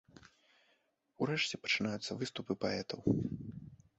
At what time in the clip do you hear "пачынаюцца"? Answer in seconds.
1.67-2.17